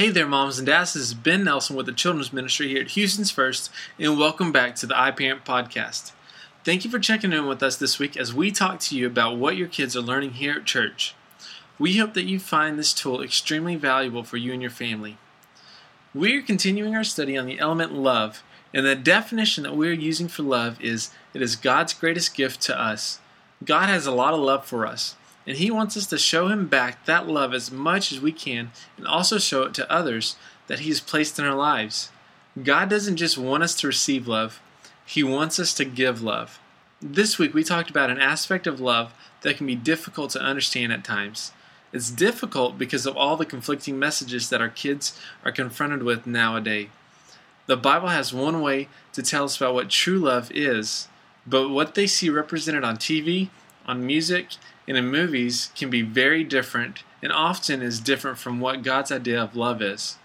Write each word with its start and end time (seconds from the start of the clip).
Hey 0.00 0.08
there, 0.08 0.26
moms 0.26 0.56
and 0.56 0.66
dads. 0.66 0.94
This 0.94 1.02
is 1.02 1.12
Ben 1.12 1.44
Nelson 1.44 1.76
with 1.76 1.84
the 1.84 1.92
Children's 1.92 2.32
Ministry 2.32 2.68
here 2.68 2.80
at 2.80 2.92
Houston's 2.92 3.30
First, 3.30 3.70
and 3.98 4.18
welcome 4.18 4.50
back 4.50 4.74
to 4.76 4.86
the 4.86 4.94
iParent 4.94 5.44
Podcast. 5.44 6.12
Thank 6.64 6.86
you 6.86 6.90
for 6.90 6.98
checking 6.98 7.34
in 7.34 7.44
with 7.44 7.62
us 7.62 7.76
this 7.76 7.98
week 7.98 8.16
as 8.16 8.32
we 8.32 8.50
talk 8.50 8.80
to 8.80 8.96
you 8.96 9.06
about 9.06 9.36
what 9.36 9.58
your 9.58 9.68
kids 9.68 9.94
are 9.94 10.00
learning 10.00 10.30
here 10.30 10.54
at 10.54 10.64
church. 10.64 11.14
We 11.78 11.98
hope 11.98 12.14
that 12.14 12.24
you 12.24 12.40
find 12.40 12.78
this 12.78 12.94
tool 12.94 13.20
extremely 13.20 13.76
valuable 13.76 14.24
for 14.24 14.38
you 14.38 14.54
and 14.54 14.62
your 14.62 14.70
family. 14.70 15.18
We 16.14 16.34
are 16.38 16.42
continuing 16.42 16.96
our 16.96 17.04
study 17.04 17.36
on 17.36 17.44
the 17.44 17.58
element 17.58 17.92
love, 17.92 18.42
and 18.72 18.86
the 18.86 18.96
definition 18.96 19.64
that 19.64 19.76
we 19.76 19.86
are 19.90 19.92
using 19.92 20.28
for 20.28 20.44
love 20.44 20.80
is 20.80 21.10
it 21.34 21.42
is 21.42 21.56
God's 21.56 21.92
greatest 21.92 22.34
gift 22.34 22.62
to 22.62 22.80
us. 22.80 23.20
God 23.62 23.90
has 23.90 24.06
a 24.06 24.12
lot 24.12 24.32
of 24.32 24.40
love 24.40 24.64
for 24.64 24.86
us 24.86 25.16
and 25.46 25.56
He 25.56 25.70
wants 25.70 25.96
us 25.96 26.06
to 26.06 26.18
show 26.18 26.48
Him 26.48 26.68
back 26.68 27.04
that 27.06 27.28
love 27.28 27.54
as 27.54 27.70
much 27.70 28.12
as 28.12 28.20
we 28.20 28.32
can 28.32 28.70
and 28.96 29.06
also 29.06 29.38
show 29.38 29.62
it 29.62 29.74
to 29.74 29.90
others 29.92 30.36
that 30.66 30.80
He 30.80 30.88
has 30.88 31.00
placed 31.00 31.38
in 31.38 31.44
our 31.44 31.54
lives. 31.54 32.10
God 32.62 32.90
doesn't 32.90 33.16
just 33.16 33.38
want 33.38 33.62
us 33.62 33.74
to 33.76 33.86
receive 33.86 34.28
love, 34.28 34.60
He 35.04 35.22
wants 35.22 35.58
us 35.58 35.74
to 35.74 35.84
give 35.84 36.22
love. 36.22 36.60
This 37.02 37.38
week 37.38 37.54
we 37.54 37.64
talked 37.64 37.90
about 37.90 38.10
an 38.10 38.20
aspect 38.20 38.66
of 38.66 38.80
love 38.80 39.14
that 39.42 39.56
can 39.56 39.66
be 39.66 39.74
difficult 39.74 40.30
to 40.32 40.42
understand 40.42 40.92
at 40.92 41.04
times. 41.04 41.52
It's 41.92 42.10
difficult 42.10 42.78
because 42.78 43.06
of 43.06 43.16
all 43.16 43.36
the 43.36 43.46
conflicting 43.46 43.98
messages 43.98 44.48
that 44.50 44.60
our 44.60 44.68
kids 44.68 45.18
are 45.44 45.50
confronted 45.50 46.02
with 46.02 46.26
nowadays. 46.26 46.88
The 47.66 47.76
Bible 47.76 48.08
has 48.08 48.34
one 48.34 48.62
way 48.62 48.88
to 49.12 49.22
tell 49.22 49.44
us 49.44 49.56
about 49.56 49.74
what 49.74 49.90
true 49.90 50.18
love 50.18 50.50
is, 50.52 51.08
but 51.46 51.68
what 51.68 51.94
they 51.94 52.06
see 52.06 52.28
represented 52.28 52.84
on 52.84 52.96
TV, 52.96 53.48
on 53.90 54.06
music, 54.06 54.50
and 54.88 54.96
in 54.96 55.08
movies 55.08 55.70
can 55.76 55.90
be 55.90 56.02
very 56.02 56.44
different 56.44 57.02
and 57.22 57.32
often 57.32 57.82
is 57.82 58.00
different 58.00 58.38
from 58.38 58.60
what 58.60 58.82
God's 58.82 59.12
idea 59.12 59.42
of 59.42 59.56
love 59.56 59.82
is. 59.82 60.16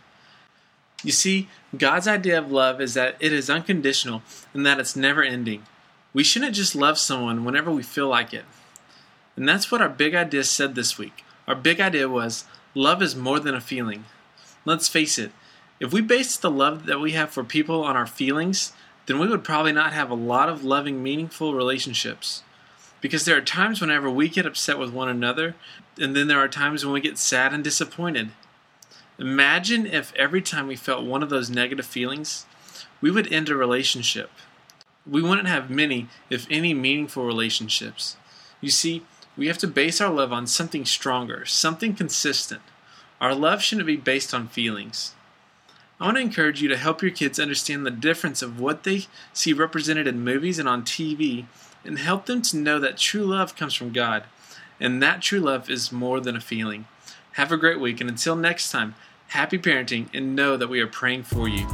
You 1.04 1.12
see, 1.12 1.50
God's 1.78 2.08
idea 2.08 2.38
of 2.40 2.52
love 2.52 2.80
is 2.80 2.94
that 2.94 3.18
it 3.20 3.34
is 3.34 3.50
unconditional 3.50 4.22
and 4.54 4.66
that 4.66 4.80
it's 4.80 4.96
never 4.96 5.22
ending. 5.24 5.64
We 6.14 6.24
shouldn't 6.24 6.56
just 6.56 6.76
love 6.76 6.98
someone 6.98 7.44
whenever 7.44 7.70
we 7.70 7.84
feel 7.84 8.08
like 8.08 8.34
it. 8.34 8.46
And 9.36 9.48
that's 9.48 9.70
what 9.70 9.82
our 9.82 9.90
big 9.90 10.16
idea 10.16 10.46
said 10.46 10.74
this 10.74 10.98
week. 10.98 11.26
Our 11.48 11.56
big 11.56 11.82
idea 11.82 12.08
was 12.08 12.46
love 12.74 13.02
is 13.02 13.16
more 13.16 13.40
than 13.40 13.54
a 13.54 13.62
feeling. 13.62 14.06
Let's 14.64 14.88
face 14.88 15.20
it, 15.20 15.32
if 15.80 15.92
we 15.92 16.02
based 16.02 16.42
the 16.42 16.50
love 16.50 16.86
that 16.86 17.02
we 17.02 17.12
have 17.12 17.32
for 17.32 17.44
people 17.44 17.84
on 17.84 17.98
our 17.98 18.08
feelings, 18.08 18.72
then 19.06 19.20
we 19.20 19.28
would 19.28 19.44
probably 19.44 19.74
not 19.74 19.94
have 19.94 20.10
a 20.10 20.16
lot 20.16 20.50
of 20.50 20.64
loving, 20.64 21.04
meaningful 21.04 21.54
relationships. 21.54 22.42
Because 23.06 23.26
there 23.26 23.38
are 23.38 23.42
times 23.42 23.82
whenever 23.82 24.10
we 24.10 24.28
get 24.28 24.48
upset 24.48 24.80
with 24.80 24.90
one 24.90 25.08
another, 25.08 25.54
and 26.00 26.16
then 26.16 26.28
there 26.28 26.40
are 26.40 26.48
times 26.48 26.84
when 26.84 26.92
we 26.92 27.00
get 27.00 27.20
sad 27.20 27.54
and 27.54 27.64
disappointed. 27.64 28.32
Imagine 29.20 29.86
if 29.86 30.12
every 30.16 30.42
time 30.42 30.66
we 30.66 30.76
felt 30.76 31.06
one 31.06 31.22
of 31.22 31.30
those 31.30 31.48
negative 31.48 31.86
feelings, 31.86 32.48
we 33.02 33.12
would 33.12 33.32
end 33.32 33.48
a 33.48 33.56
relationship. 33.56 34.32
We 35.06 35.22
wouldn't 35.22 35.48
have 35.48 35.70
many, 35.70 36.08
if 36.32 36.48
any, 36.50 36.74
meaningful 36.74 37.28
relationships. 37.28 38.18
You 38.60 38.72
see, 38.72 39.04
we 39.38 39.46
have 39.50 39.60
to 39.60 39.68
base 39.68 40.02
our 40.02 40.12
love 40.12 40.34
on 40.34 40.48
something 40.48 40.84
stronger, 40.84 41.46
something 41.46 41.94
consistent. 41.94 42.64
Our 43.22 43.36
love 43.36 43.62
shouldn't 43.62 43.86
be 43.86 43.98
based 43.98 44.34
on 44.34 44.48
feelings. 44.48 45.14
I 46.00 46.06
want 46.06 46.18
to 46.18 46.22
encourage 46.22 46.60
you 46.60 46.70
to 46.70 46.78
help 46.78 47.04
your 47.04 47.12
kids 47.12 47.40
understand 47.40 47.86
the 47.86 47.92
difference 47.92 48.42
of 48.42 48.60
what 48.60 48.82
they 48.82 49.06
see 49.32 49.54
represented 49.54 50.08
in 50.08 50.24
movies 50.24 50.58
and 50.58 50.68
on 50.68 50.82
TV 50.82 51.46
and 51.86 52.00
help 52.00 52.26
them 52.26 52.42
to 52.44 52.58
know 52.58 52.80
that 52.80 52.98
true 52.98 53.26
love 53.26 53.56
comes 53.56 53.74
from 53.74 53.94
God, 53.94 54.24
and 54.80 55.02
that 55.02 55.22
true 55.22 55.40
love 55.40 55.70
is 55.70 55.92
more 55.92 56.20
than 56.20 56.36
a 56.36 56.42
feeling. 56.42 56.86
Have 57.34 57.52
a 57.52 57.58
great 57.58 57.80
week, 57.80 58.02
and 58.02 58.10
until 58.10 58.36
next 58.36 58.72
time, 58.72 58.96
happy 59.28 59.58
parenting, 59.58 60.08
and 60.14 60.36
know 60.36 60.58
that 60.58 60.70
we 60.70 60.80
are 60.80 60.88
praying 60.88 61.24
for 61.24 61.48
you. 61.48 61.68